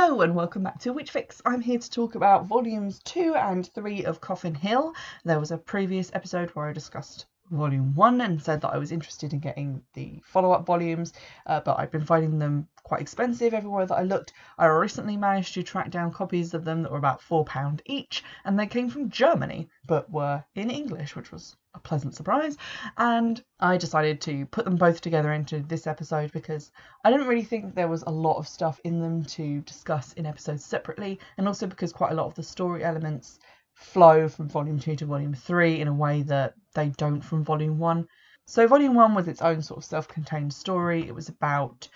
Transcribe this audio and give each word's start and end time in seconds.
Hello 0.00 0.20
and 0.20 0.36
welcome 0.36 0.62
back 0.62 0.78
to 0.78 0.92
Witch 0.92 1.10
Fix. 1.10 1.42
I'm 1.44 1.60
here 1.60 1.80
to 1.80 1.90
talk 1.90 2.14
about 2.14 2.46
volumes 2.46 3.00
2 3.00 3.34
and 3.34 3.66
3 3.66 4.04
of 4.04 4.20
Coffin 4.20 4.54
Hill. 4.54 4.94
There 5.24 5.40
was 5.40 5.50
a 5.50 5.58
previous 5.58 6.12
episode 6.14 6.50
where 6.50 6.68
I 6.68 6.72
discussed 6.72 7.26
volume 7.50 7.96
1 7.96 8.20
and 8.20 8.40
said 8.40 8.60
that 8.60 8.72
I 8.72 8.78
was 8.78 8.92
interested 8.92 9.32
in 9.32 9.40
getting 9.40 9.82
the 9.94 10.22
follow 10.24 10.52
up 10.52 10.64
volumes, 10.64 11.14
uh, 11.46 11.62
but 11.62 11.80
I've 11.80 11.90
been 11.90 12.06
finding 12.06 12.38
them 12.38 12.68
quite 12.84 13.00
expensive 13.00 13.52
everywhere 13.52 13.86
that 13.86 13.98
I 13.98 14.02
looked. 14.02 14.34
I 14.56 14.66
recently 14.66 15.16
managed 15.16 15.54
to 15.54 15.64
track 15.64 15.90
down 15.90 16.12
copies 16.12 16.54
of 16.54 16.64
them 16.64 16.84
that 16.84 16.92
were 16.92 16.98
about 16.98 17.20
£4 17.20 17.80
each, 17.84 18.22
and 18.44 18.56
they 18.56 18.68
came 18.68 18.90
from 18.90 19.10
Germany 19.10 19.68
but 19.84 20.08
were 20.12 20.44
in 20.54 20.70
English, 20.70 21.16
which 21.16 21.32
was 21.32 21.56
a 21.78 21.88
pleasant 21.88 22.14
surprise. 22.14 22.56
And 22.96 23.42
I 23.60 23.76
decided 23.76 24.20
to 24.22 24.46
put 24.46 24.64
them 24.64 24.76
both 24.76 25.00
together 25.00 25.32
into 25.32 25.60
this 25.60 25.86
episode 25.86 26.32
because 26.32 26.70
I 27.04 27.10
didn't 27.10 27.28
really 27.28 27.44
think 27.44 27.74
there 27.74 27.88
was 27.88 28.02
a 28.02 28.10
lot 28.10 28.36
of 28.36 28.48
stuff 28.48 28.80
in 28.84 29.00
them 29.00 29.24
to 29.36 29.60
discuss 29.62 30.12
in 30.14 30.26
episodes 30.26 30.64
separately, 30.64 31.18
and 31.36 31.46
also 31.46 31.66
because 31.66 31.92
quite 31.92 32.12
a 32.12 32.14
lot 32.14 32.26
of 32.26 32.34
the 32.34 32.42
story 32.42 32.84
elements 32.84 33.38
flow 33.74 34.28
from 34.28 34.48
volume 34.48 34.78
2 34.78 34.96
to 34.96 35.06
volume 35.06 35.34
3 35.34 35.80
in 35.80 35.88
a 35.88 35.94
way 35.94 36.22
that 36.22 36.54
they 36.74 36.88
don't 36.90 37.20
from 37.22 37.44
volume 37.44 37.78
1. 37.78 38.06
So, 38.46 38.66
volume 38.66 38.94
1 38.94 39.14
was 39.14 39.28
its 39.28 39.42
own 39.42 39.62
sort 39.62 39.78
of 39.78 39.84
self 39.84 40.08
contained 40.08 40.52
story. 40.52 41.06
It 41.06 41.14
was 41.14 41.28
about 41.28 41.88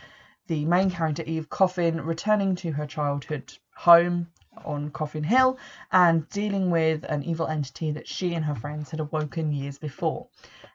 the 0.46 0.64
main 0.64 0.90
character, 0.90 1.22
Eve 1.24 1.48
Coffin, 1.48 2.00
returning 2.00 2.54
to 2.56 2.72
her 2.72 2.86
childhood 2.86 3.52
home 3.74 4.28
on 4.64 4.90
Coffin 4.90 5.24
Hill 5.24 5.58
and 5.90 6.28
dealing 6.28 6.70
with 6.70 7.04
an 7.04 7.22
evil 7.22 7.46
entity 7.46 7.90
that 7.92 8.08
she 8.08 8.34
and 8.34 8.44
her 8.44 8.54
friends 8.54 8.90
had 8.90 9.00
awoken 9.00 9.52
years 9.52 9.78
before. 9.78 10.28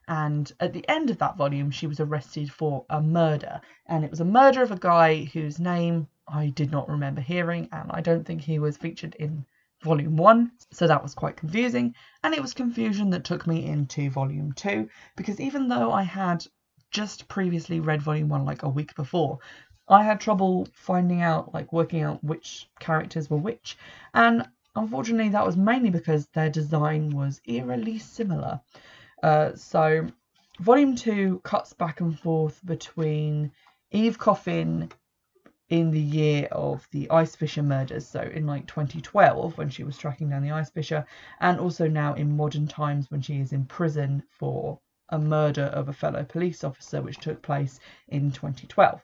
And 0.07 0.51
at 0.59 0.73
the 0.73 0.87
end 0.89 1.09
of 1.09 1.17
that 1.19 1.37
volume, 1.37 1.71
she 1.71 1.87
was 1.87 1.99
arrested 1.99 2.51
for 2.51 2.85
a 2.89 3.01
murder. 3.01 3.61
And 3.87 4.03
it 4.03 4.11
was 4.11 4.21
a 4.21 4.25
murder 4.25 4.61
of 4.61 4.71
a 4.71 4.77
guy 4.77 5.25
whose 5.25 5.59
name 5.59 6.07
I 6.27 6.49
did 6.49 6.71
not 6.71 6.89
remember 6.89 7.21
hearing, 7.21 7.69
and 7.71 7.89
I 7.91 8.01
don't 8.01 8.25
think 8.25 8.41
he 8.41 8.59
was 8.59 8.77
featured 8.77 9.15
in 9.15 9.45
volume 9.83 10.17
one. 10.17 10.51
So 10.71 10.87
that 10.87 11.03
was 11.03 11.13
quite 11.13 11.37
confusing. 11.37 11.95
And 12.23 12.33
it 12.33 12.41
was 12.41 12.53
confusion 12.53 13.09
that 13.11 13.23
took 13.23 13.47
me 13.47 13.65
into 13.65 14.09
volume 14.09 14.51
two, 14.53 14.89
because 15.15 15.39
even 15.39 15.67
though 15.67 15.91
I 15.91 16.03
had 16.03 16.45
just 16.91 17.27
previously 17.27 17.79
read 17.79 18.01
volume 18.01 18.29
one 18.29 18.45
like 18.45 18.63
a 18.63 18.69
week 18.69 18.95
before, 18.95 19.39
I 19.89 20.03
had 20.03 20.19
trouble 20.19 20.67
finding 20.73 21.21
out, 21.21 21.53
like 21.53 21.71
working 21.71 22.01
out 22.01 22.21
which 22.21 22.69
characters 22.77 23.29
were 23.29 23.37
which, 23.37 23.77
and 24.13 24.45
unfortunately 24.75 25.29
that 25.29 25.45
was 25.45 25.55
mainly 25.55 25.89
because 25.89 26.27
their 26.27 26.49
design 26.49 27.11
was 27.11 27.39
eerily 27.45 27.97
similar. 27.97 28.59
Uh, 29.23 29.55
so, 29.55 30.07
Volume 30.59 30.93
2 30.95 31.39
cuts 31.39 31.71
back 31.71 32.01
and 32.01 32.19
forth 32.19 32.59
between 32.65 33.53
Eve 33.91 34.19
Coffin 34.19 34.91
in 35.69 35.91
the 35.91 36.01
year 36.01 36.49
of 36.51 36.85
the 36.91 37.09
Ice 37.09 37.37
Fisher 37.37 37.63
murders, 37.63 38.05
so 38.05 38.19
in 38.19 38.45
like 38.45 38.67
2012 38.67 39.57
when 39.57 39.69
she 39.69 39.85
was 39.85 39.97
tracking 39.97 40.29
down 40.29 40.43
the 40.43 40.51
Ice 40.51 40.69
Fisher, 40.69 41.05
and 41.39 41.61
also 41.61 41.87
now 41.87 42.13
in 42.13 42.35
modern 42.35 42.67
times 42.67 43.09
when 43.09 43.21
she 43.21 43.39
is 43.39 43.53
in 43.53 43.65
prison 43.65 44.21
for 44.29 44.81
a 45.07 45.17
murder 45.17 45.63
of 45.63 45.87
a 45.87 45.93
fellow 45.93 46.25
police 46.25 46.65
officer, 46.65 47.01
which 47.01 47.19
took 47.19 47.41
place 47.41 47.79
in 48.09 48.33
2012 48.33 49.01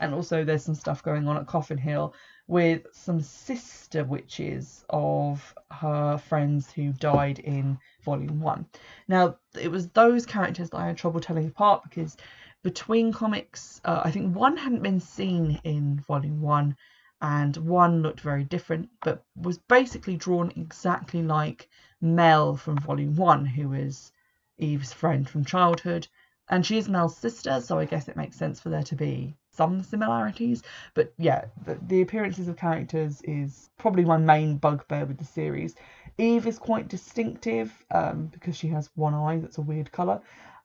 and 0.00 0.14
also 0.14 0.44
there's 0.44 0.64
some 0.64 0.74
stuff 0.74 1.02
going 1.02 1.28
on 1.28 1.36
at 1.36 1.46
Coffin 1.46 1.78
Hill 1.78 2.14
with 2.46 2.86
some 2.92 3.20
sister 3.20 4.04
witches 4.04 4.84
of 4.88 5.54
her 5.70 6.16
friends 6.16 6.70
who 6.70 6.92
died 6.92 7.38
in 7.38 7.78
volume 8.02 8.40
one. 8.40 8.66
Now, 9.06 9.36
it 9.60 9.70
was 9.70 9.88
those 9.88 10.24
characters 10.24 10.70
that 10.70 10.78
I 10.78 10.86
had 10.86 10.96
trouble 10.96 11.20
telling 11.20 11.46
apart 11.46 11.82
because 11.82 12.16
between 12.62 13.12
comics, 13.12 13.80
uh, 13.84 14.00
I 14.04 14.10
think 14.10 14.34
one 14.34 14.56
hadn't 14.56 14.82
been 14.82 15.00
seen 15.00 15.60
in 15.64 16.00
volume 16.00 16.40
one 16.40 16.76
and 17.20 17.56
one 17.56 18.02
looked 18.02 18.20
very 18.20 18.44
different, 18.44 18.88
but 19.02 19.24
was 19.36 19.58
basically 19.58 20.16
drawn 20.16 20.52
exactly 20.56 21.22
like 21.22 21.68
Mel 22.00 22.56
from 22.56 22.78
volume 22.78 23.16
one, 23.16 23.44
who 23.44 23.72
is 23.72 24.12
Eve's 24.56 24.92
friend 24.92 25.28
from 25.28 25.44
childhood. 25.44 26.06
And 26.48 26.64
she 26.64 26.78
is 26.78 26.88
Mel's 26.88 27.16
sister, 27.16 27.60
so 27.60 27.78
I 27.78 27.84
guess 27.84 28.08
it 28.08 28.16
makes 28.16 28.36
sense 28.36 28.60
for 28.60 28.70
there 28.70 28.84
to 28.84 28.96
be 28.96 29.36
some 29.58 29.82
similarities. 29.82 30.62
But 30.94 31.12
yeah, 31.18 31.46
the, 31.66 31.78
the 31.88 32.00
appearances 32.00 32.46
of 32.46 32.56
characters 32.56 33.20
is 33.24 33.70
probably 33.76 34.04
my 34.04 34.16
main 34.16 34.56
bugbear 34.56 35.04
with 35.04 35.18
the 35.18 35.24
series. 35.24 35.74
Eve 36.16 36.46
is 36.46 36.58
quite 36.58 36.88
distinctive 36.88 37.72
um, 37.90 38.26
because 38.26 38.56
she 38.56 38.68
has 38.68 38.88
one 38.94 39.14
eye 39.14 39.38
that's 39.38 39.58
a 39.58 39.62
weird 39.62 39.90
colour. 39.90 40.20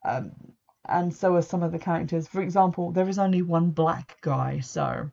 Um, 0.05 0.31
and 0.85 1.11
so 1.11 1.35
are 1.35 1.41
some 1.41 1.63
of 1.63 1.71
the 1.71 1.79
characters. 1.79 2.27
For 2.27 2.41
example, 2.41 2.91
there 2.91 3.09
is 3.09 3.17
only 3.17 3.41
one 3.41 3.71
black 3.71 4.17
guy, 4.21 4.59
so 4.59 5.09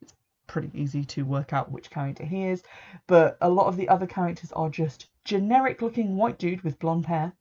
it's 0.00 0.14
pretty 0.48 0.70
easy 0.74 1.04
to 1.04 1.24
work 1.24 1.52
out 1.52 1.70
which 1.70 1.90
character 1.90 2.24
he 2.24 2.46
is. 2.46 2.64
But 3.06 3.38
a 3.40 3.48
lot 3.48 3.68
of 3.68 3.76
the 3.76 3.88
other 3.88 4.06
characters 4.06 4.50
are 4.52 4.68
just 4.68 5.06
generic 5.24 5.80
looking 5.80 6.16
white 6.16 6.38
dude 6.38 6.62
with 6.62 6.80
blonde 6.80 7.06
hair, 7.06 7.32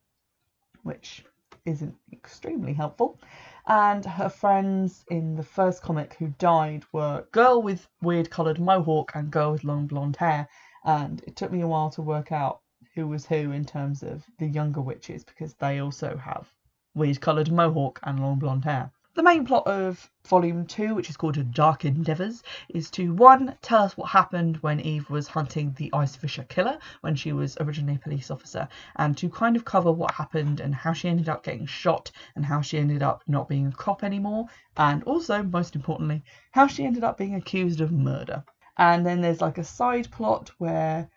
which 0.84 1.26
isn't 1.66 1.96
extremely 2.14 2.74
helpful 2.74 3.20
and 3.68 4.06
her 4.06 4.30
friends 4.30 5.06
in 5.10 5.36
the 5.36 5.44
first 5.44 5.82
comic 5.84 6.16
who 6.16 6.28
died 6.40 6.84
were 6.92 7.26
girl 7.32 7.62
with 7.62 7.88
weird 8.02 8.30
coloured 8.30 8.60
mohawk 8.60 9.12
and 9.16 9.32
girl 9.32 9.52
with 9.52 9.64
long 9.64 9.88
blonde 9.88 10.16
hair. 10.16 10.48
And 10.84 11.22
it 11.28 11.36
took 11.36 11.52
me 11.52 11.62
a 11.62 11.68
while 11.68 11.90
to 11.92 12.02
work 12.02 12.32
out 12.32 12.62
who 12.96 13.08
was 13.08 13.26
who 13.26 13.52
in 13.52 13.66
terms 13.66 14.04
of 14.04 14.26
the 14.40 14.48
younger 14.48 14.82
witches 14.82 15.24
because 15.24 15.54
they 15.56 15.80
also 15.80 16.18
have 16.18 16.52
weird 16.96 17.22
coloured 17.22 17.52
mohawk 17.52 18.00
and 18.04 18.20
long 18.20 18.40
blonde 18.40 18.66
hair. 18.66 18.92
The 19.14 19.24
main 19.24 19.46
plot 19.46 19.68
of 19.68 20.10
volume 20.26 20.66
two, 20.66 20.96
which 20.96 21.10
is 21.10 21.18
called 21.18 21.54
Dark 21.54 21.84
Endeavours, 21.84 22.44
is 22.70 22.90
to 22.92 23.14
one, 23.14 23.58
tell 23.62 23.84
us 23.84 23.98
what 23.98 24.10
happened 24.10 24.56
when 24.62 24.80
Eve 24.80 25.10
was 25.10 25.28
hunting 25.28 25.74
the 25.74 25.90
Ice 25.92 26.16
Fisher 26.16 26.44
killer 26.44 26.80
when 27.02 27.16
she 27.16 27.34
was 27.34 27.58
originally 27.60 27.96
a 27.96 28.00
police 28.00 28.32
officer, 28.32 28.70
and 28.96 29.18
to 29.18 29.30
kind 29.30 29.58
of 29.58 29.66
cover 29.66 29.92
what 29.92 30.12
happened 30.12 30.62
and 30.62 30.74
how 30.74 30.94
she 30.94 31.10
ended 31.10 31.28
up 31.28 31.44
getting 31.44 31.66
shot 31.66 32.10
and 32.36 32.46
how 32.46 32.62
she 32.62 32.78
ended 32.78 33.04
up 33.04 33.22
not 33.28 33.50
being 33.50 33.68
a 33.68 33.72
cop 33.74 34.02
anymore, 34.02 34.46
and 34.78 35.04
also, 35.04 35.44
most 35.44 35.76
importantly, 35.76 36.24
how 36.52 36.66
she 36.66 36.86
ended 36.86 37.04
up 37.04 37.18
being 37.18 37.36
accused 37.36 37.82
of 37.82 37.92
murder. 37.92 38.42
And 38.78 39.06
then 39.06 39.20
there's 39.20 39.42
like 39.42 39.58
a 39.58 39.64
side 39.66 40.10
plot 40.10 40.52
where 40.58 41.10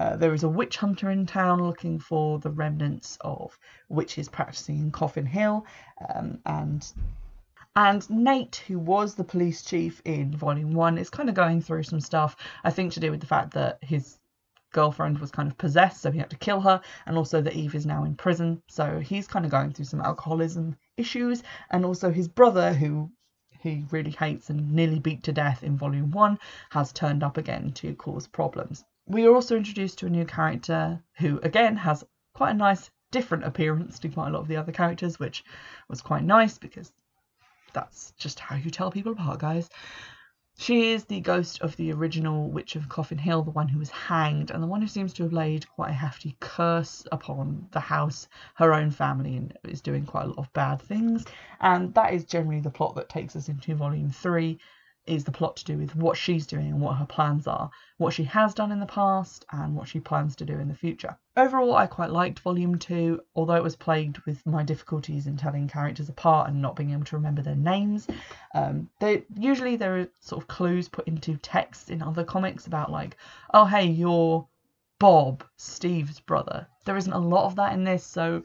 uh, 0.00 0.16
there 0.16 0.32
is 0.32 0.42
a 0.42 0.48
witch 0.48 0.78
hunter 0.78 1.10
in 1.10 1.26
town 1.26 1.62
looking 1.62 1.98
for 1.98 2.38
the 2.38 2.50
remnants 2.50 3.18
of 3.20 3.58
witches 3.90 4.26
practicing 4.26 4.78
in 4.78 4.90
Coffin 4.90 5.26
Hill, 5.26 5.66
um, 6.14 6.38
and 6.46 6.90
and 7.74 8.08
Nate, 8.10 8.62
who 8.66 8.78
was 8.78 9.14
the 9.14 9.24
police 9.24 9.62
chief 9.62 10.02
in 10.04 10.36
Volume 10.36 10.72
1, 10.72 10.98
is 10.98 11.10
kind 11.10 11.28
of 11.28 11.34
going 11.34 11.60
through 11.60 11.84
some 11.84 12.00
stuff, 12.00 12.36
I 12.64 12.70
think 12.70 12.92
to 12.92 13.00
do 13.00 13.10
with 13.10 13.20
the 13.20 13.26
fact 13.26 13.54
that 13.54 13.78
his 13.82 14.18
girlfriend 14.72 15.18
was 15.18 15.30
kind 15.30 15.50
of 15.50 15.58
possessed, 15.58 16.00
so 16.00 16.10
he 16.10 16.18
had 16.18 16.30
to 16.30 16.36
kill 16.36 16.60
her, 16.60 16.80
and 17.06 17.16
also 17.16 17.40
that 17.40 17.54
Eve 17.54 17.74
is 17.74 17.86
now 17.86 18.04
in 18.04 18.14
prison, 18.14 18.62
so 18.68 18.98
he's 19.00 19.26
kind 19.26 19.44
of 19.44 19.50
going 19.50 19.72
through 19.72 19.84
some 19.84 20.00
alcoholism 20.00 20.76
issues, 20.96 21.42
and 21.70 21.84
also 21.84 22.10
his 22.10 22.28
brother, 22.28 22.72
who 22.72 23.10
he 23.58 23.84
really 23.90 24.10
hates 24.10 24.50
and 24.50 24.72
nearly 24.72 24.98
beat 24.98 25.22
to 25.22 25.32
death 25.32 25.62
in 25.62 25.76
Volume 25.76 26.10
1, 26.10 26.38
has 26.70 26.92
turned 26.92 27.22
up 27.22 27.36
again 27.36 27.70
to 27.72 27.94
cause 27.94 28.26
problems. 28.26 28.84
We 29.06 29.26
are 29.26 29.34
also 29.34 29.56
introduced 29.56 29.98
to 29.98 30.06
a 30.06 30.10
new 30.10 30.24
character 30.24 31.02
who, 31.18 31.38
again, 31.42 31.76
has 31.76 32.04
quite 32.34 32.50
a 32.50 32.54
nice 32.54 32.90
different 33.10 33.44
appearance 33.44 33.98
to 34.00 34.08
quite 34.08 34.28
a 34.28 34.30
lot 34.30 34.40
of 34.40 34.48
the 34.48 34.56
other 34.56 34.72
characters, 34.72 35.18
which 35.18 35.44
was 35.88 36.00
quite 36.00 36.24
nice 36.24 36.58
because 36.58 36.92
that's 37.72 38.12
just 38.18 38.38
how 38.38 38.56
you 38.56 38.70
tell 38.70 38.90
people 38.90 39.12
apart, 39.12 39.40
guys. 39.40 39.68
She 40.58 40.92
is 40.92 41.04
the 41.04 41.20
ghost 41.20 41.62
of 41.62 41.74
the 41.76 41.92
original 41.92 42.50
Witch 42.50 42.76
of 42.76 42.88
Coffin 42.88 43.18
Hill, 43.18 43.42
the 43.42 43.50
one 43.50 43.68
who 43.68 43.78
was 43.78 43.90
hanged, 43.90 44.50
and 44.50 44.62
the 44.62 44.66
one 44.66 44.82
who 44.82 44.86
seems 44.86 45.12
to 45.14 45.22
have 45.22 45.32
laid 45.32 45.68
quite 45.68 45.90
a 45.90 45.94
hefty 45.94 46.36
curse 46.40 47.06
upon 47.10 47.66
the 47.72 47.80
house, 47.80 48.28
her 48.54 48.74
own 48.74 48.90
family, 48.90 49.36
and 49.36 49.58
is 49.64 49.80
doing 49.80 50.04
quite 50.04 50.24
a 50.24 50.28
lot 50.28 50.38
of 50.38 50.52
bad 50.52 50.80
things. 50.82 51.24
And 51.60 51.94
that 51.94 52.12
is 52.12 52.24
generally 52.24 52.60
the 52.60 52.70
plot 52.70 52.94
that 52.96 53.08
takes 53.08 53.34
us 53.34 53.48
into 53.48 53.74
Volume 53.74 54.10
3 54.10 54.58
is 55.06 55.24
the 55.24 55.32
plot 55.32 55.56
to 55.56 55.64
do 55.64 55.76
with 55.76 55.96
what 55.96 56.16
she's 56.16 56.46
doing 56.46 56.66
and 56.66 56.80
what 56.80 56.96
her 56.96 57.06
plans 57.06 57.46
are, 57.46 57.70
what 57.98 58.12
she 58.12 58.24
has 58.24 58.54
done 58.54 58.70
in 58.70 58.78
the 58.78 58.86
past, 58.86 59.44
and 59.50 59.74
what 59.74 59.88
she 59.88 59.98
plans 59.98 60.36
to 60.36 60.44
do 60.44 60.58
in 60.58 60.68
the 60.68 60.74
future. 60.74 61.16
Overall, 61.36 61.74
I 61.74 61.86
quite 61.86 62.10
liked 62.10 62.38
Volume 62.38 62.78
2, 62.78 63.20
although 63.34 63.56
it 63.56 63.62
was 63.62 63.74
plagued 63.74 64.18
with 64.20 64.44
my 64.46 64.62
difficulties 64.62 65.26
in 65.26 65.36
telling 65.36 65.66
characters 65.66 66.08
apart 66.08 66.48
and 66.48 66.62
not 66.62 66.76
being 66.76 66.92
able 66.92 67.04
to 67.04 67.16
remember 67.16 67.42
their 67.42 67.56
names. 67.56 68.06
Um, 68.54 68.88
they, 69.00 69.24
usually, 69.36 69.76
there 69.76 69.98
are 69.98 70.08
sort 70.20 70.42
of 70.42 70.48
clues 70.48 70.88
put 70.88 71.08
into 71.08 71.36
text 71.38 71.90
in 71.90 72.02
other 72.02 72.24
comics 72.24 72.66
about, 72.66 72.90
like, 72.90 73.16
oh, 73.52 73.64
hey, 73.64 73.86
you're 73.86 74.46
Bob, 74.98 75.42
Steve's 75.56 76.20
brother. 76.20 76.68
There 76.84 76.96
isn't 76.96 77.12
a 77.12 77.18
lot 77.18 77.46
of 77.46 77.56
that 77.56 77.72
in 77.72 77.82
this, 77.82 78.04
so 78.04 78.44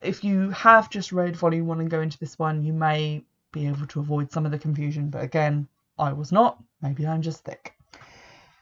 if 0.00 0.22
you 0.22 0.50
have 0.50 0.90
just 0.90 1.10
read 1.10 1.34
Volume 1.34 1.66
1 1.66 1.80
and 1.80 1.90
go 1.90 2.00
into 2.00 2.18
this 2.18 2.38
one, 2.38 2.62
you 2.62 2.72
may 2.72 3.24
be 3.54 3.68
able 3.68 3.86
to 3.86 4.00
avoid 4.00 4.30
some 4.30 4.44
of 4.44 4.52
the 4.52 4.58
confusion, 4.58 5.08
but 5.08 5.22
again, 5.22 5.68
I 5.98 6.12
was 6.12 6.32
not. 6.32 6.62
Maybe 6.82 7.06
I'm 7.06 7.22
just 7.22 7.44
thick. 7.44 7.72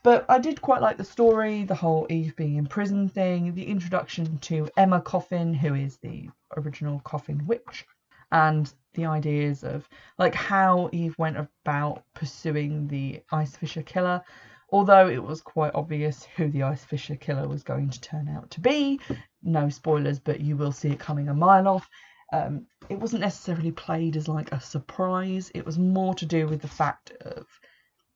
But 0.05 0.27
I 0.29 0.39
did 0.39 0.61
quite 0.61 0.83
like 0.83 0.99
the 0.99 1.05
story, 1.05 1.65
the 1.65 1.75
whole 1.75 2.07
Eve 2.11 2.37
being 2.37 2.57
in 2.57 2.67
prison 2.67 3.09
thing, 3.09 3.55
the 3.55 3.67
introduction 3.67 4.39
to 4.39 4.69
Emma 4.77 5.01
Coffin, 5.01 5.55
who 5.55 5.75
is 5.75 5.97
the 5.97 6.29
original 6.57 7.01
Coffin 7.01 7.47
witch, 7.47 7.87
and 8.31 8.73
the 8.95 9.07
ideas 9.07 9.65
of 9.65 9.89
like 10.19 10.35
how 10.35 10.91
Eve 10.93 11.17
went 11.19 11.39
about 11.39 12.03
pursuing 12.15 12.89
the 12.89 13.23
Ice 13.33 13.57
Fisher 13.57 13.83
killer. 13.83 14.23
Although 14.71 15.09
it 15.09 15.23
was 15.23 15.41
quite 15.41 15.75
obvious 15.75 16.25
who 16.37 16.49
the 16.49 16.65
Ice 16.65 16.85
Fisher 16.85 17.17
killer 17.17 17.47
was 17.47 17.63
going 17.63 17.91
to 17.91 18.01
turn 18.01 18.29
out 18.29 18.51
to 18.51 18.61
be, 18.61 19.01
no 19.43 19.69
spoilers, 19.69 20.19
but 20.19 20.41
you 20.41 20.57
will 20.57 20.73
see 20.73 20.91
it 20.91 20.99
coming 20.99 21.29
a 21.29 21.35
mile 21.35 21.69
off. 21.69 21.89
Um, 22.33 22.67
it 22.89 22.99
wasn't 22.99 23.23
necessarily 23.23 23.71
played 23.71 24.17
as 24.17 24.27
like 24.27 24.53
a 24.53 24.61
surprise. 24.61 25.51
It 25.55 25.67
was 25.67 25.79
more 25.79 26.15
to 26.15 26.27
do 26.27 26.49
with 26.49 26.63
the 26.63 26.69
fact 26.69 27.13
of 27.21 27.47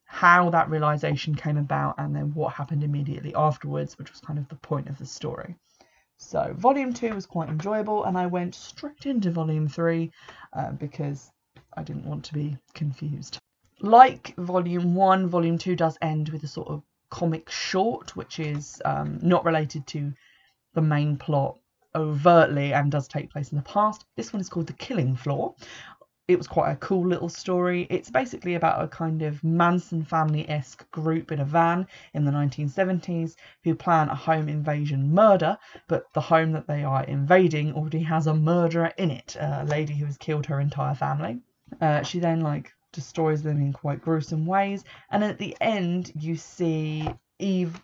how 0.07 0.51
that 0.51 0.71
realization 0.71 1.35
came 1.35 1.59
about 1.59 1.97
and 1.99 2.15
then 2.15 2.33
what 2.33 2.55
happened 2.55 2.83
immediately 2.83 3.35
afterwards, 3.35 3.99
which 3.99 4.11
was 4.11 4.21
kind 4.21 4.39
of 4.39 4.49
the 4.49 4.57
point 4.57 4.89
of 4.89 4.99
the 4.99 5.07
story. 5.07 5.57
So, 6.19 6.55
volume 6.57 6.95
two 6.95 7.13
was 7.15 7.27
quite 7.27 7.51
enjoyable, 7.51 8.05
and 8.05 8.17
I 8.17 8.27
went 8.27 8.55
straight 8.55 9.05
into 9.05 9.31
volume 9.31 9.69
three 9.69 10.13
uh, 10.55 10.73
because 10.73 11.31
I 11.77 11.83
didn't 11.83 12.07
want 12.07 12.25
to 12.25 12.35
be 12.35 12.57
confused. 12.73 13.39
Like 13.81 14.35
volume 14.37 14.95
one, 14.95 15.29
volume 15.29 15.59
two 15.59 15.77
does 15.77 15.99
end 16.01 16.31
with 16.31 16.43
a 16.43 16.49
sort 16.49 16.69
of 16.69 16.83
comic 17.11 17.51
short, 17.51 18.17
which 18.17 18.41
is 18.41 18.81
um, 18.87 19.19
not 19.21 19.45
related 19.45 19.87
to 19.89 20.15
the 20.73 20.81
main 20.81 21.19
plot 21.19 21.59
overtly 21.97 22.73
and 22.73 22.93
does 22.93 23.09
take 23.09 23.31
place 23.31 23.51
in 23.51 23.57
the 23.57 23.63
past. 23.65 24.05
This 24.17 24.33
one 24.33 24.41
is 24.41 24.49
called 24.49 24.69
The 24.69 24.75
Killing 24.75 25.17
Floor 25.17 25.55
it 26.29 26.37
was 26.37 26.49
quite 26.49 26.73
a 26.73 26.77
cool 26.77 27.07
little 27.07 27.29
story. 27.29 27.87
It's 27.89 28.11
basically 28.11 28.55
about 28.55 28.83
a 28.83 28.89
kind 28.89 29.23
of 29.23 29.43
Manson 29.45 30.03
family 30.05 30.49
esque 30.49 30.91
group 30.91 31.31
in 31.31 31.39
a 31.39 31.45
van 31.45 31.87
in 32.15 32.25
the 32.25 32.33
1970s 32.33 33.37
who 33.63 33.77
plan 33.77 34.09
a 34.09 34.15
home 34.15 34.49
invasion 34.49 35.15
murder, 35.15 35.57
but 35.87 36.13
the 36.15 36.21
home 36.21 36.51
that 36.53 36.67
they 36.67 36.83
are 36.83 37.05
invading 37.05 37.75
already 37.75 38.03
has 38.03 38.27
a 38.27 38.35
murderer 38.35 38.93
in 38.99 39.13
it, 39.13 39.37
a 39.39 39.65
lady 39.67 39.95
who 39.95 40.05
has 40.05 40.19
killed 40.19 40.47
her 40.47 40.61
entire 40.61 40.95
family. 40.95 41.39
Uh, 41.81 42.03
she 42.03 42.19
then 42.19 42.41
like 42.41 42.73
destroys 42.93 43.43
them 43.43 43.59
in 43.59 43.73
quite 43.73 44.03
gruesome 44.03 44.47
ways, 44.47 44.83
and 45.11 45.23
at 45.23 45.39
the 45.39 45.57
end 45.61 46.11
you 46.19 46.35
see 46.35 47.09
Eve 47.39 47.81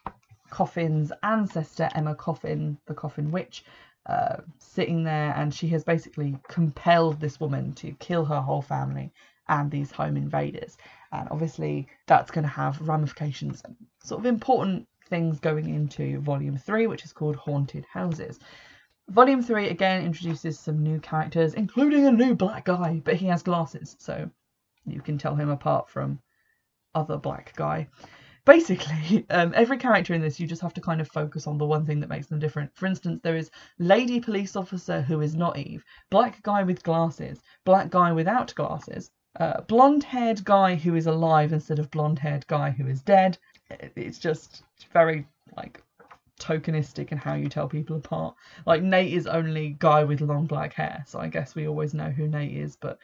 Coffin's 0.51 1.13
ancestor, 1.23 1.89
Emma 1.95 2.15
Coffin, 2.15 2.77
the 2.87 2.95
Coffin 2.95 3.31
Witch, 3.31 3.65
uh, 4.07 4.37
sitting 4.59 5.05
there, 5.05 5.33
and 5.37 5.55
she 5.55 5.69
has 5.69 5.85
basically 5.85 6.37
compelled 6.49 7.21
this 7.21 7.39
woman 7.39 7.73
to 7.75 7.93
kill 8.01 8.25
her 8.25 8.41
whole 8.41 8.63
family 8.63 9.13
and 9.49 9.71
these 9.71 9.91
home 9.91 10.17
invaders. 10.17 10.77
And 11.13 11.29
obviously, 11.31 11.87
that's 12.07 12.31
going 12.31 12.45
to 12.45 12.49
have 12.49 12.81
ramifications 12.89 13.63
sort 14.03 14.21
of 14.21 14.27
important 14.27 14.89
things 15.09 15.41
going 15.41 15.69
into 15.69 16.21
volume 16.21 16.57
three, 16.57 16.87
which 16.87 17.05
is 17.05 17.13
called 17.13 17.37
Haunted 17.37 17.85
Houses. 17.93 18.41
Volume 19.09 19.43
three 19.43 19.69
again 19.69 20.05
introduces 20.05 20.59
some 20.59 20.83
new 20.83 20.99
characters, 21.01 21.55
including 21.55 22.07
a 22.07 22.13
new 22.13 22.35
black 22.35 22.65
guy, 22.65 23.01
but 23.05 23.17
he 23.17 23.27
has 23.27 23.43
glasses, 23.43 23.97
so 23.99 24.31
you 24.87 25.01
can 25.01 25.19
tell 25.19 25.35
him 25.35 25.51
apart 25.51 25.89
from 25.89 26.19
other 26.95 27.17
black 27.17 27.55
guy 27.57 27.89
basically, 28.45 29.27
um, 29.31 29.53
every 29.55 29.79
character 29.79 30.15
in 30.15 30.21
this, 30.21 30.41
you 30.41 30.47
just 30.47 30.63
have 30.63 30.75
to 30.75 30.81
kind 30.81 31.01
of 31.01 31.09
focus 31.09 31.47
on 31.47 31.59
the 31.59 31.67
one 31.67 31.87
thing 31.87 32.01
that 32.01 32.09
makes 32.09 32.27
them 32.27 32.39
different. 32.39 32.71
For 32.75 32.87
instance, 32.87 33.21
there 33.23 33.37
is 33.37 33.51
lady 33.79 34.21
police 34.21 34.57
officer 34.57 35.01
who 35.01 35.21
is 35.21 35.35
not 35.35 35.59
Eve, 35.59 35.85
black 36.11 36.43
guy 36.43 36.63
with 36.63 36.83
glasses, 36.83 37.41
black 37.65 37.91
guy 37.91 38.13
without 38.13 38.55
glasses, 38.55 39.11
uh, 39.41 39.63
blonde 39.63 40.05
haired 40.05 40.45
guy 40.45 40.75
who 40.75 40.95
is 40.95 41.07
alive 41.07 41.53
instead 41.53 41.79
of 41.79 41.91
blonde 41.91 42.19
haired 42.19 42.47
guy 42.47 42.71
who 42.71 42.87
is 42.87 43.03
dead. 43.03 43.39
It's 43.71 44.19
just 44.19 44.63
very 44.93 45.27
like 45.57 45.83
tokenistic 46.39 47.13
in 47.13 47.19
how 47.19 47.35
you 47.35 47.49
tell 47.49 47.69
people 47.69 47.97
apart. 47.97 48.35
Like 48.67 48.83
Nate 48.83 49.13
is 49.13 49.27
only 49.27 49.77
guy 49.79 50.05
with 50.05 50.21
long 50.21 50.47
black 50.47 50.75
hair, 50.75 51.05
so 51.07 51.19
I 51.19 51.29
guess 51.29 51.55
we 51.55 51.69
always 51.69 51.95
know 51.95 52.11
who 52.11 52.29
Nate 52.29 52.57
is, 52.57 52.77
but 52.77 52.99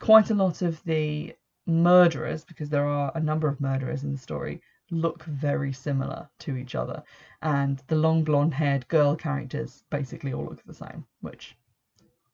quite 0.00 0.30
a 0.30 0.34
lot 0.34 0.62
of 0.62 0.82
the 0.84 1.34
murderers, 1.70 2.44
because 2.44 2.68
there 2.68 2.86
are 2.86 3.12
a 3.14 3.20
number 3.20 3.48
of 3.48 3.60
murderers 3.60 4.04
in 4.04 4.12
the 4.12 4.18
story, 4.18 4.60
look 4.90 5.24
very 5.24 5.72
similar 5.72 6.28
to 6.40 6.56
each 6.56 6.74
other. 6.74 7.02
And 7.42 7.82
the 7.86 7.96
long 7.96 8.24
blonde 8.24 8.54
haired 8.54 8.88
girl 8.88 9.16
characters 9.16 9.84
basically 9.90 10.32
all 10.32 10.44
look 10.44 10.62
the 10.64 10.74
same, 10.74 11.06
which 11.20 11.56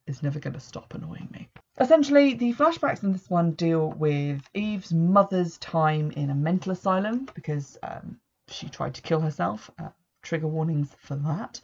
is 0.07 0.23
never 0.23 0.39
going 0.39 0.55
to 0.55 0.61
stop 0.61 0.95
annoying 0.95 1.29
me. 1.33 1.49
Essentially, 1.79 2.35
the 2.35 2.55
flashbacks 2.55 3.03
in 3.03 3.13
this 3.13 3.29
one 3.29 3.53
deal 3.53 3.91
with 3.91 4.43
Eve's 4.55 4.93
mother's 4.93 5.59
time 5.59 6.11
in 6.13 6.31
a 6.31 6.35
mental 6.35 6.73
asylum 6.73 7.29
because 7.35 7.77
um, 7.83 8.19
she 8.49 8.69
tried 8.69 8.95
to 8.95 9.03
kill 9.03 9.21
herself. 9.21 9.71
Uh, 9.79 9.89
trigger 10.23 10.49
warnings 10.49 10.95
for 10.99 11.17
that. 11.17 11.61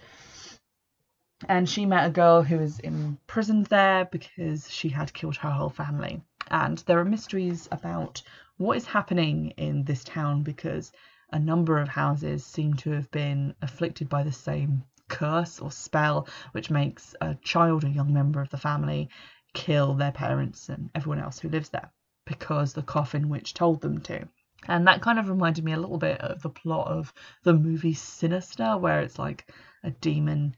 And 1.48 1.68
she 1.68 1.86
met 1.86 2.06
a 2.06 2.10
girl 2.10 2.42
who 2.42 2.58
was 2.58 2.78
imprisoned 2.78 3.66
there 3.66 4.04
because 4.04 4.70
she 4.70 4.88
had 4.88 5.12
killed 5.12 5.36
her 5.36 5.50
whole 5.50 5.70
family 5.70 6.22
and 6.52 6.78
there 6.86 7.00
are 7.00 7.04
mysteries 7.04 7.66
about 7.72 8.22
what 8.58 8.76
is 8.76 8.86
happening 8.86 9.50
in 9.56 9.84
this 9.84 10.04
town 10.04 10.42
because 10.42 10.92
a 11.30 11.38
number 11.38 11.78
of 11.78 11.88
houses 11.88 12.44
seem 12.44 12.74
to 12.74 12.90
have 12.90 13.10
been 13.10 13.54
afflicted 13.62 14.08
by 14.08 14.22
the 14.22 14.32
same 14.32 14.84
curse 15.08 15.60
or 15.60 15.72
spell, 15.72 16.28
which 16.52 16.70
makes 16.70 17.14
a 17.20 17.34
child, 17.36 17.84
a 17.84 17.88
young 17.88 18.12
member 18.12 18.40
of 18.40 18.50
the 18.50 18.58
family, 18.58 19.08
kill 19.54 19.94
their 19.94 20.12
parents 20.12 20.68
and 20.68 20.90
everyone 20.94 21.18
else 21.18 21.38
who 21.38 21.48
lives 21.48 21.70
there 21.70 21.90
because 22.26 22.72
the 22.72 22.82
coffin 22.82 23.28
witch 23.28 23.54
told 23.54 23.80
them 23.80 24.00
to. 24.00 24.28
And 24.68 24.86
that 24.86 25.02
kind 25.02 25.18
of 25.18 25.28
reminded 25.28 25.64
me 25.64 25.72
a 25.72 25.80
little 25.80 25.98
bit 25.98 26.20
of 26.20 26.42
the 26.42 26.50
plot 26.50 26.86
of 26.86 27.12
the 27.42 27.54
movie 27.54 27.94
Sinister, 27.94 28.76
where 28.76 29.00
it's 29.00 29.18
like 29.18 29.50
a 29.82 29.90
demon 29.90 30.54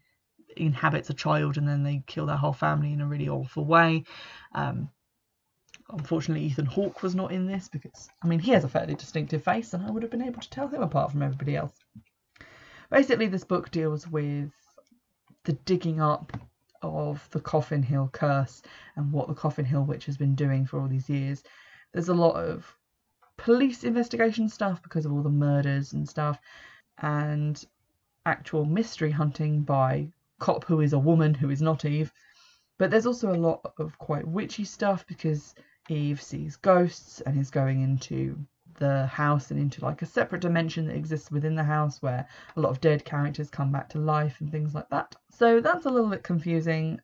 inhabits 0.56 1.10
a 1.10 1.14
child 1.14 1.56
and 1.56 1.66
then 1.66 1.82
they 1.82 2.02
kill 2.06 2.26
their 2.26 2.36
whole 2.36 2.52
family 2.52 2.92
in 2.92 3.00
a 3.00 3.06
really 3.06 3.28
awful 3.28 3.64
way. 3.64 4.04
Um, 4.54 4.90
Unfortunately, 5.90 6.46
Ethan 6.46 6.66
Hawke 6.66 7.02
was 7.02 7.14
not 7.14 7.30
in 7.30 7.46
this 7.46 7.68
because, 7.68 8.08
I 8.22 8.26
mean, 8.26 8.38
he 8.38 8.52
has 8.52 8.64
a 8.64 8.68
fairly 8.68 8.94
distinctive 8.94 9.44
face 9.44 9.74
and 9.74 9.84
I 9.84 9.90
would 9.90 10.02
have 10.02 10.10
been 10.10 10.22
able 10.22 10.40
to 10.40 10.50
tell 10.50 10.68
him 10.68 10.82
apart 10.82 11.12
from 11.12 11.22
everybody 11.22 11.56
else. 11.56 11.74
Basically, 12.90 13.28
this 13.28 13.44
book 13.44 13.70
deals 13.70 14.08
with 14.08 14.50
the 15.44 15.52
digging 15.52 16.00
up 16.00 16.36
of 16.82 17.28
the 17.30 17.40
Coffin 17.40 17.82
Hill 17.82 18.08
curse 18.12 18.62
and 18.96 19.12
what 19.12 19.28
the 19.28 19.34
Coffin 19.34 19.64
Hill 19.64 19.84
Witch 19.84 20.06
has 20.06 20.16
been 20.16 20.34
doing 20.34 20.66
for 20.66 20.80
all 20.80 20.88
these 20.88 21.08
years. 21.08 21.42
There's 21.92 22.08
a 22.08 22.14
lot 22.14 22.36
of 22.36 22.76
police 23.36 23.84
investigation 23.84 24.48
stuff 24.48 24.82
because 24.82 25.04
of 25.06 25.12
all 25.12 25.22
the 25.22 25.30
murders 25.30 25.92
and 25.92 26.08
stuff, 26.08 26.38
and 26.98 27.62
actual 28.26 28.64
mystery 28.64 29.10
hunting 29.10 29.62
by 29.62 30.08
cop 30.38 30.64
who 30.64 30.80
is 30.80 30.92
a 30.92 30.98
woman 30.98 31.34
who 31.34 31.50
is 31.50 31.62
not 31.62 31.84
Eve. 31.84 32.12
But 32.78 32.90
there's 32.90 33.06
also 33.06 33.32
a 33.32 33.36
lot 33.36 33.72
of 33.78 33.98
quite 33.98 34.26
witchy 34.26 34.64
stuff 34.64 35.06
because 35.06 35.54
Eve 35.90 36.22
sees 36.22 36.56
ghosts 36.56 37.20
and 37.20 37.38
is 37.38 37.50
going 37.50 37.82
into 37.82 38.38
the 38.78 39.06
house 39.06 39.50
and 39.50 39.60
into 39.60 39.84
like 39.84 40.02
a 40.02 40.06
separate 40.06 40.40
dimension 40.40 40.86
that 40.86 40.96
exists 40.96 41.30
within 41.30 41.54
the 41.54 41.62
house 41.62 42.00
where 42.00 42.26
a 42.56 42.60
lot 42.60 42.70
of 42.70 42.80
dead 42.80 43.04
characters 43.04 43.50
come 43.50 43.70
back 43.70 43.88
to 43.90 43.98
life 43.98 44.40
and 44.40 44.50
things 44.50 44.74
like 44.74 44.88
that. 44.88 45.14
So 45.30 45.60
that's 45.60 45.86
a 45.86 45.90
little 45.90 46.08
bit 46.08 46.22
confusing. 46.22 47.00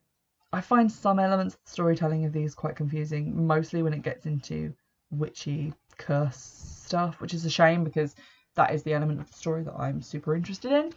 I 0.53 0.61
find 0.61 0.91
some 0.91 1.19
elements 1.19 1.55
of 1.55 1.61
the 1.65 1.71
storytelling 1.71 2.25
of 2.25 2.33
these 2.33 2.55
quite 2.55 2.75
confusing, 2.75 3.47
mostly 3.47 3.83
when 3.83 3.93
it 3.93 4.03
gets 4.03 4.27
into 4.27 4.73
witchy 5.11 5.75
curse 5.99 6.39
stuff, 6.85 7.21
which 7.21 7.35
is 7.35 7.45
a 7.45 7.51
shame 7.51 7.85
because 7.85 8.17
that 8.57 8.75
is 8.75 8.83
the 8.83 8.95
element 8.95 9.21
of 9.21 9.31
the 9.31 9.37
story 9.37 9.63
that 9.63 9.79
I'm 9.79 10.03
super 10.03 10.35
interested 10.35 10.73
in. 10.73 10.93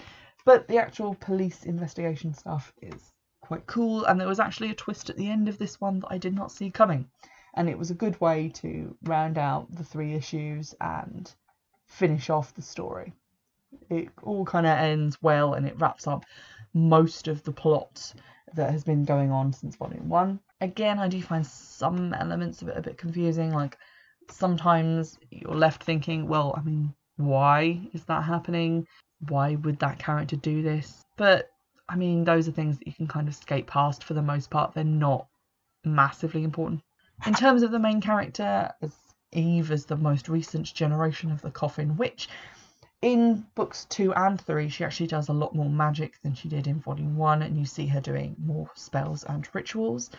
But 0.45 0.67
the 0.67 0.77
actual 0.77 1.15
police 1.15 1.65
investigation 1.65 2.33
stuff 2.33 2.73
is 2.81 3.11
quite 3.41 3.65
cool, 3.67 4.05
and 4.05 4.19
there 4.19 4.27
was 4.27 4.39
actually 4.39 4.71
a 4.71 4.75
twist 4.75 5.09
at 5.09 5.17
the 5.17 5.29
end 5.29 5.47
of 5.49 5.57
this 5.57 5.79
one 5.79 5.99
that 5.99 6.07
I 6.09 6.17
did 6.17 6.33
not 6.33 6.51
see 6.51 6.71
coming 6.71 7.09
and 7.55 7.69
it 7.69 7.77
was 7.77 7.91
a 7.91 7.95
good 7.95 8.19
way 8.19 8.49
to 8.49 8.95
round 9.03 9.37
out 9.37 9.73
the 9.75 9.83
three 9.83 10.13
issues 10.13 10.73
and 10.81 11.33
finish 11.85 12.29
off 12.29 12.55
the 12.55 12.61
story. 12.61 13.13
It 13.89 14.09
all 14.23 14.45
kind 14.45 14.65
of 14.65 14.77
ends 14.77 15.17
well 15.21 15.53
and 15.53 15.65
it 15.65 15.79
wraps 15.79 16.07
up 16.07 16.25
most 16.73 17.27
of 17.27 17.43
the 17.43 17.51
plot 17.51 18.13
that 18.55 18.71
has 18.71 18.83
been 18.83 19.05
going 19.05 19.31
on 19.31 19.53
since 19.53 19.75
volume 19.75 20.09
one. 20.09 20.39
Again, 20.61 20.99
I 20.99 21.07
do 21.07 21.21
find 21.21 21.45
some 21.45 22.13
elements 22.13 22.61
of 22.61 22.69
it 22.69 22.77
a 22.77 22.81
bit 22.81 22.97
confusing. 22.97 23.51
Like 23.51 23.77
sometimes 24.29 25.19
you're 25.29 25.55
left 25.55 25.83
thinking, 25.83 26.27
well, 26.27 26.53
I 26.57 26.61
mean, 26.61 26.93
why 27.17 27.81
is 27.93 28.05
that 28.05 28.23
happening? 28.23 28.87
Why 29.29 29.55
would 29.55 29.79
that 29.79 29.99
character 29.99 30.35
do 30.35 30.61
this? 30.61 31.03
But 31.17 31.51
I 31.89 31.95
mean, 31.95 32.23
those 32.23 32.47
are 32.47 32.51
things 32.51 32.79
that 32.79 32.87
you 32.87 32.93
can 32.93 33.07
kind 33.07 33.27
of 33.27 33.35
skate 33.35 33.67
past 33.67 34.03
for 34.03 34.13
the 34.13 34.21
most 34.21 34.49
part. 34.49 34.73
They're 34.73 34.83
not 34.83 35.27
massively 35.83 36.43
important 36.43 36.81
in 37.25 37.33
terms 37.33 37.63
of 37.63 37.71
the 37.71 37.79
main 37.79 38.01
character, 38.01 38.73
Eve 39.31 39.71
is 39.71 39.85
the 39.85 39.97
most 39.97 40.29
recent 40.29 40.73
generation 40.73 41.31
of 41.31 41.41
the 41.41 41.51
Coffin 41.51 41.97
Witch, 41.97 42.29
in 43.03 43.45
books 43.53 43.83
two 43.89 44.13
and 44.13 44.39
three, 44.39 44.69
she 44.69 44.85
actually 44.85 45.07
does 45.07 45.27
a 45.27 45.33
lot 45.33 45.53
more 45.53 45.69
magic 45.69 46.21
than 46.21 46.33
she 46.33 46.47
did 46.47 46.67
in 46.67 46.79
volume 46.79 47.17
one, 47.17 47.41
and 47.41 47.57
you 47.57 47.65
see 47.65 47.85
her 47.87 47.99
doing 47.99 48.33
more 48.39 48.71
spells 48.75 49.25
and 49.25 49.45
rituals. 49.53 50.09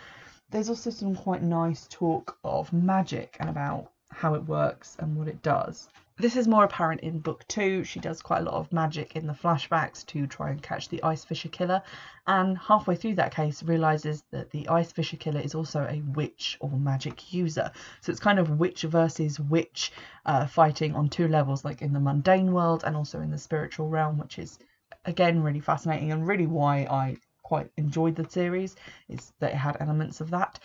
There's 0.51 0.69
also 0.69 0.91
some 0.91 1.15
quite 1.15 1.41
nice 1.41 1.87
talk 1.89 2.37
of 2.43 2.71
magic 2.71 3.37
and 3.39 3.49
about 3.49 3.91
how 4.11 4.35
it 4.35 4.45
works 4.45 4.97
and 4.99 5.17
what 5.17 5.27
it 5.27 5.41
does. 5.41 5.89
This 6.17 6.37
is 6.37 6.47
more 6.47 6.63
apparent 6.63 7.01
in 7.01 7.19
book 7.19 7.45
two. 7.49 7.83
She 7.83 7.99
does 7.99 8.21
quite 8.21 8.39
a 8.39 8.45
lot 8.45 8.53
of 8.53 8.71
magic 8.71 9.17
in 9.17 9.27
the 9.27 9.33
flashbacks 9.33 10.05
to 10.07 10.25
try 10.27 10.49
and 10.49 10.63
catch 10.63 10.87
the 10.87 11.03
Ice 11.03 11.25
Fisher 11.25 11.49
killer, 11.49 11.81
and 12.25 12.57
halfway 12.57 12.95
through 12.95 13.15
that 13.15 13.35
case 13.35 13.61
realizes 13.61 14.23
that 14.31 14.49
the 14.49 14.69
Ice 14.69 14.93
Fisher 14.93 15.17
killer 15.17 15.41
is 15.41 15.53
also 15.53 15.81
a 15.81 16.01
witch 16.13 16.57
or 16.61 16.69
magic 16.69 17.33
user. 17.33 17.69
So 17.99 18.11
it's 18.11 18.21
kind 18.21 18.39
of 18.39 18.59
witch 18.59 18.83
versus 18.83 19.41
witch 19.41 19.91
uh, 20.25 20.47
fighting 20.47 20.95
on 20.95 21.09
two 21.09 21.27
levels, 21.27 21.65
like 21.65 21.81
in 21.81 21.91
the 21.91 21.99
mundane 21.99 22.53
world 22.53 22.85
and 22.85 22.95
also 22.95 23.19
in 23.19 23.31
the 23.31 23.37
spiritual 23.37 23.89
realm, 23.89 24.17
which 24.17 24.39
is 24.39 24.57
again 25.03 25.43
really 25.43 25.59
fascinating 25.59 26.13
and 26.13 26.25
really 26.25 26.47
why 26.47 26.87
I 26.89 27.17
quite 27.43 27.69
enjoyed 27.75 28.15
the 28.15 28.27
series 28.29 28.75
is 29.09 29.33
that 29.39 29.51
it 29.51 29.57
had 29.57 29.77
elements 29.81 30.21
of 30.21 30.31
that 30.31 30.59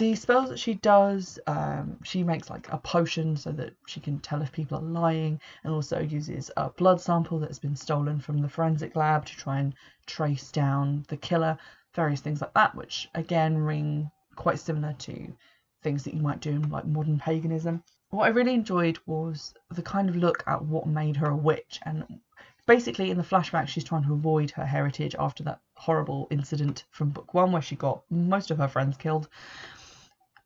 the 0.00 0.14
spells 0.14 0.48
that 0.48 0.58
she 0.58 0.72
does, 0.72 1.38
um, 1.46 1.98
she 2.02 2.22
makes 2.22 2.48
like 2.48 2.72
a 2.72 2.78
potion 2.78 3.36
so 3.36 3.52
that 3.52 3.74
she 3.86 4.00
can 4.00 4.18
tell 4.18 4.40
if 4.40 4.50
people 4.50 4.78
are 4.78 4.82
lying, 4.82 5.38
and 5.62 5.74
also 5.74 6.00
uses 6.00 6.50
a 6.56 6.70
blood 6.70 6.98
sample 6.98 7.38
that's 7.38 7.58
been 7.58 7.76
stolen 7.76 8.18
from 8.18 8.40
the 8.40 8.48
forensic 8.48 8.96
lab 8.96 9.26
to 9.26 9.36
try 9.36 9.58
and 9.58 9.74
trace 10.06 10.50
down 10.50 11.04
the 11.08 11.18
killer. 11.18 11.58
Various 11.92 12.22
things 12.22 12.40
like 12.40 12.54
that, 12.54 12.74
which 12.74 13.10
again 13.14 13.58
ring 13.58 14.10
quite 14.36 14.58
similar 14.58 14.94
to 15.00 15.34
things 15.82 16.04
that 16.04 16.14
you 16.14 16.22
might 16.22 16.40
do 16.40 16.52
in 16.52 16.70
like 16.70 16.86
modern 16.86 17.18
paganism. 17.18 17.82
What 18.08 18.24
I 18.24 18.28
really 18.28 18.54
enjoyed 18.54 18.98
was 19.04 19.52
the 19.70 19.82
kind 19.82 20.08
of 20.08 20.16
look 20.16 20.42
at 20.46 20.64
what 20.64 20.86
made 20.86 21.16
her 21.16 21.28
a 21.28 21.36
witch, 21.36 21.78
and 21.84 22.20
basically 22.64 23.10
in 23.10 23.18
the 23.18 23.22
flashback 23.22 23.68
she's 23.68 23.84
trying 23.84 24.04
to 24.04 24.14
avoid 24.14 24.50
her 24.52 24.64
heritage 24.64 25.14
after 25.18 25.42
that 25.42 25.60
horrible 25.74 26.26
incident 26.30 26.84
from 26.90 27.10
book 27.10 27.34
one 27.34 27.52
where 27.52 27.60
she 27.60 27.76
got 27.76 28.02
most 28.10 28.50
of 28.50 28.56
her 28.56 28.68
friends 28.68 28.96
killed 28.96 29.28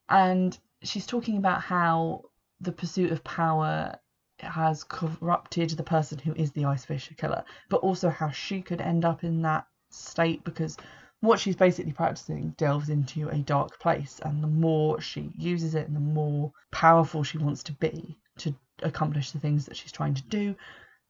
and 0.09 0.59
she's 0.83 1.07
talking 1.07 1.37
about 1.37 1.61
how 1.63 2.25
the 2.61 2.73
pursuit 2.73 3.13
of 3.13 3.25
power 3.25 3.99
has 4.39 4.85
corrupted 4.85 5.71
the 5.71 5.83
person 5.83 6.19
who 6.19 6.35
is 6.35 6.53
the 6.53 6.65
ice 6.65 6.85
fisher 6.85 7.15
killer, 7.15 7.45
but 7.69 7.79
also 7.79 8.11
how 8.11 8.31
she 8.31 8.61
could 8.61 8.81
end 8.81 9.05
up 9.05 9.25
in 9.25 9.43
that 9.43 9.67
state 9.91 10.43
because 10.45 10.77
what 11.21 11.41
she's 11.41 11.57
basically 11.57 11.93
practicing 11.93 12.51
delves 12.59 12.91
into 12.91 13.29
a 13.31 13.39
dark 13.39 13.79
place, 13.79 14.21
and 14.25 14.43
the 14.43 14.49
more 14.49 15.01
she 15.01 15.33
uses 15.39 15.75
it 15.75 15.87
and 15.87 15.97
the 15.97 16.01
more 16.01 16.53
powerful 16.71 17.23
she 17.23 17.39
wants 17.39 17.63
to 17.63 17.73
be 17.73 18.19
to 18.37 18.55
accomplish 18.83 19.31
the 19.31 19.39
things 19.39 19.65
that 19.65 19.77
she's 19.77 19.93
trying 19.93 20.15
to 20.15 20.23
do, 20.25 20.55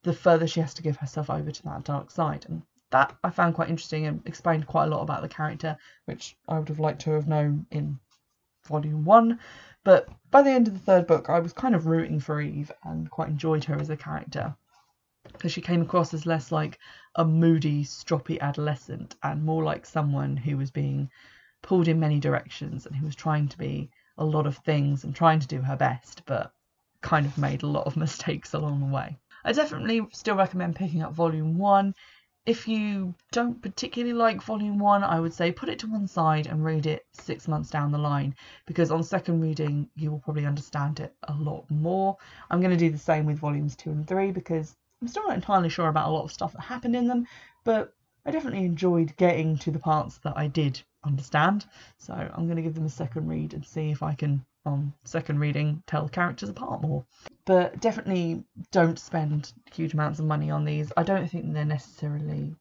the 0.04 0.12
further 0.12 0.46
she 0.46 0.60
has 0.60 0.74
to 0.74 0.82
give 0.82 0.96
herself 0.96 1.30
over 1.30 1.50
to 1.50 1.62
that 1.64 1.84
dark 1.84 2.10
side. 2.10 2.46
And 2.48 2.62
that 2.90 3.16
I 3.24 3.30
found 3.30 3.56
quite 3.56 3.70
interesting 3.70 4.06
and 4.06 4.22
explained 4.24 4.68
quite 4.68 4.84
a 4.84 4.88
lot 4.88 5.02
about 5.02 5.22
the 5.22 5.28
character, 5.28 5.76
which 6.04 6.36
I 6.46 6.58
would 6.58 6.68
have 6.68 6.78
liked 6.78 7.00
to 7.02 7.10
have 7.10 7.26
known 7.26 7.66
in 7.72 7.98
volume 8.66 9.04
one. 9.04 9.38
But 9.84 10.08
by 10.30 10.42
the 10.42 10.50
end 10.50 10.68
of 10.68 10.74
the 10.74 10.80
third 10.80 11.06
book, 11.06 11.28
I 11.28 11.40
was 11.40 11.52
kind 11.52 11.74
of 11.74 11.86
rooting 11.86 12.20
for 12.20 12.40
Eve 12.40 12.72
and 12.84 13.10
quite 13.10 13.28
enjoyed 13.28 13.64
her 13.64 13.78
as 13.78 13.90
a 13.90 13.96
character 13.96 14.56
because 15.32 15.52
she 15.52 15.60
came 15.60 15.82
across 15.82 16.12
as 16.12 16.26
less 16.26 16.52
like 16.52 16.78
a 17.16 17.24
moody, 17.24 17.84
stroppy 17.84 18.38
adolescent 18.40 19.16
and 19.22 19.44
more 19.44 19.64
like 19.64 19.86
someone 19.86 20.36
who 20.36 20.56
was 20.56 20.70
being 20.70 21.10
pulled 21.62 21.88
in 21.88 21.98
many 22.00 22.20
directions 22.20 22.86
and 22.86 22.94
who 22.94 23.06
was 23.06 23.14
trying 23.14 23.48
to 23.48 23.58
be 23.58 23.90
a 24.18 24.24
lot 24.24 24.46
of 24.46 24.56
things 24.58 25.04
and 25.04 25.14
trying 25.14 25.40
to 25.40 25.46
do 25.46 25.60
her 25.62 25.76
best, 25.76 26.22
but 26.26 26.52
kind 27.00 27.26
of 27.26 27.38
made 27.38 27.62
a 27.62 27.66
lot 27.66 27.86
of 27.86 27.96
mistakes 28.06 28.54
along 28.54 28.80
the 28.80 28.86
way. 28.86 29.16
I 29.44 29.52
definitely 29.52 30.06
still 30.12 30.36
recommend 30.36 30.76
picking 30.76 31.02
up 31.02 31.12
volume 31.12 31.58
one 31.58 31.94
if 32.46 32.68
you 32.68 33.14
don't 33.32 33.62
particularly 33.62 34.12
like 34.12 34.42
volume 34.42 34.78
one, 34.78 35.02
I 35.02 35.18
would 35.18 35.32
say 35.32 35.50
put 35.50 35.70
it 35.70 35.78
to 35.78 35.86
one 35.86 36.06
side 36.06 36.46
and 36.46 36.62
read 36.62 36.84
it 36.84 37.06
six 37.12 37.48
months 37.48 37.70
down 37.70 37.90
the 37.90 37.98
line 37.98 38.34
because 38.66 38.90
on 38.90 39.02
second 39.02 39.40
reading 39.40 39.88
you 39.96 40.10
will 40.10 40.18
probably 40.18 40.44
understand 40.44 41.00
it 41.00 41.14
a 41.22 41.34
lot 41.34 41.64
more. 41.70 42.18
I'm 42.50 42.60
going 42.60 42.70
to 42.70 42.76
do 42.76 42.90
the 42.90 42.98
same 42.98 43.24
with 43.24 43.38
volumes 43.38 43.76
two 43.76 43.90
and 43.90 44.06
three 44.06 44.30
because 44.30 44.76
I'm 45.00 45.08
still 45.08 45.26
not 45.26 45.36
entirely 45.36 45.70
sure 45.70 45.88
about 45.88 46.08
a 46.08 46.12
lot 46.12 46.24
of 46.24 46.32
stuff 46.32 46.52
that 46.52 46.60
happened 46.60 46.94
in 46.94 47.08
them, 47.08 47.26
but 47.64 47.94
I 48.26 48.30
definitely 48.30 48.66
enjoyed 48.66 49.16
getting 49.16 49.56
to 49.58 49.70
the 49.70 49.78
parts 49.78 50.18
that 50.18 50.36
I 50.36 50.46
did 50.48 50.82
understand. 51.02 51.64
So 51.96 52.12
I'm 52.12 52.44
going 52.44 52.56
to 52.56 52.62
give 52.62 52.74
them 52.74 52.86
a 52.86 52.90
second 52.90 53.26
read 53.26 53.54
and 53.54 53.64
see 53.64 53.90
if 53.90 54.02
I 54.02 54.14
can 54.14 54.44
on 54.66 54.92
second 55.04 55.38
reading 55.38 55.82
tell 55.86 56.08
characters 56.08 56.48
apart 56.48 56.82
more. 56.82 57.04
But 57.44 57.80
definitely 57.80 58.44
don't 58.72 58.98
spend 58.98 59.52
huge 59.72 59.94
amounts 59.94 60.18
of 60.18 60.24
money 60.24 60.50
on 60.50 60.64
these. 60.64 60.92
I 60.96 61.02
don't 61.02 61.28
think 61.28 61.52
they're 61.52 61.64
necessarily 61.64 62.54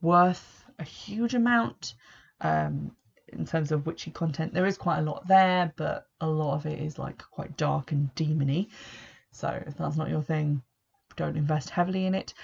worth 0.00 0.64
a 0.78 0.84
huge 0.84 1.34
amount 1.34 1.94
um, 2.40 2.92
in 3.28 3.44
terms 3.44 3.70
of 3.72 3.86
witchy 3.86 4.10
content. 4.10 4.54
There 4.54 4.66
is 4.66 4.78
quite 4.78 4.98
a 4.98 5.02
lot 5.02 5.28
there, 5.28 5.72
but 5.76 6.06
a 6.20 6.26
lot 6.26 6.54
of 6.54 6.66
it 6.66 6.80
is 6.80 6.98
like 6.98 7.18
quite 7.30 7.56
dark 7.56 7.92
and 7.92 8.14
demony. 8.14 8.68
So 9.32 9.48
if 9.66 9.76
that's 9.76 9.96
not 9.96 10.08
your 10.08 10.22
thing, 10.22 10.62
don't 11.16 11.36
invest 11.36 11.70
heavily 11.70 12.06
in 12.06 12.14
it. 12.14 12.34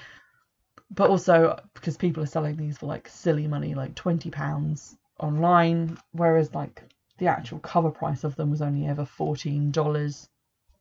But 0.90 1.10
also 1.10 1.58
because 1.74 1.96
people 1.96 2.22
are 2.22 2.26
selling 2.26 2.56
these 2.56 2.78
for 2.78 2.86
like 2.86 3.08
silly 3.08 3.48
money, 3.48 3.74
like 3.74 3.94
twenty 3.94 4.30
pounds 4.30 4.96
online, 5.18 5.98
whereas 6.12 6.54
like 6.54 6.82
the 7.18 7.26
actual 7.26 7.58
cover 7.58 7.90
price 7.90 8.24
of 8.24 8.36
them 8.36 8.50
was 8.50 8.62
only 8.62 8.86
ever 8.86 9.04
$14 9.04 10.28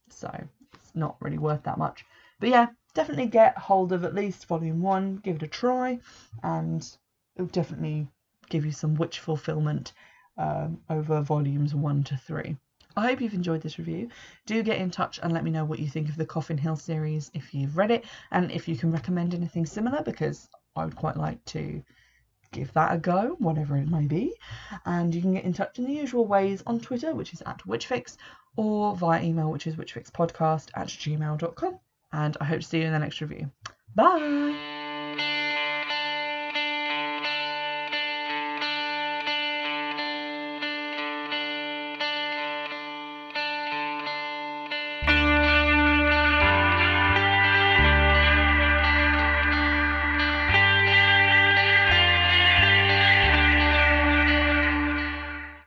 so 0.10 0.48
it's 0.74 0.96
not 0.96 1.18
really 1.20 1.38
worth 1.38 1.64
that 1.64 1.78
much. 1.78 2.06
But 2.40 2.50
yeah 2.50 2.68
definitely 2.96 3.28
get 3.28 3.58
hold 3.58 3.92
of 3.92 4.06
at 4.06 4.16
least 4.16 4.46
volume 4.48 4.82
one 4.82 5.18
give 5.18 5.36
it 5.36 5.44
a 5.44 5.48
try 5.48 6.00
and 6.42 6.98
it'll 7.36 7.48
definitely 7.48 8.08
give 8.50 8.66
you 8.66 8.72
some 8.72 8.96
witch 8.96 9.20
fulfillment 9.20 9.92
um, 10.38 10.80
over 10.90 11.22
volumes 11.22 11.76
one 11.76 12.04
to 12.04 12.18
three. 12.18 12.58
I 12.98 13.08
hope 13.08 13.20
you've 13.20 13.34
enjoyed 13.34 13.62
this 13.62 13.78
review. 13.78 14.10
Do 14.46 14.64
get 14.64 14.80
in 14.80 14.90
touch 14.90 15.20
and 15.22 15.34
let 15.34 15.44
me 15.44 15.52
know 15.52 15.66
what 15.66 15.80
you 15.80 15.90
think 15.90 16.08
of 16.08 16.16
the 16.16 16.26
Coffin 16.26 16.58
Hill 16.58 16.78
series 16.78 17.30
if 17.34 17.54
you've 17.54 17.76
read 17.76 17.92
it 17.92 18.06
and 18.32 18.52
if 18.52 18.68
you 18.68 18.78
can 18.78 18.92
recommend 18.92 19.34
anything 19.34 19.66
similar 19.66 20.02
because 20.02 20.50
I 20.76 20.86
would 20.86 20.96
quite 20.96 21.18
like 21.18 21.44
to 21.46 21.84
give 22.56 22.74
that 22.74 22.94
a 22.94 22.98
go, 22.98 23.36
whatever 23.40 23.78
it 23.78 23.88
may 23.88 24.08
be. 24.08 24.34
And 24.86 25.14
you 25.14 25.22
can 25.22 25.34
get 25.34 25.44
in 25.44 25.54
touch 25.54 25.78
in 25.78 25.86
the 25.86 25.94
usual 25.94 26.26
ways 26.26 26.64
on 26.66 26.80
Twitter, 26.80 27.14
which 27.14 27.34
is 27.34 27.42
at 27.46 27.60
Witchfix, 27.68 28.18
or 28.56 28.96
via 28.96 29.22
email, 29.22 29.52
which 29.52 29.68
is 29.68 29.76
witchfixpodcast 29.76 30.70
at 30.76 30.88
gmail.com. 30.88 31.80
And 32.14 32.38
I 32.40 32.46
hope 32.46 32.62
to 32.62 32.66
see 32.66 32.80
you 32.80 32.86
in 32.86 32.94
the 32.94 33.00
next 33.00 33.22
review. 33.22 33.52
Bye! 33.94 34.85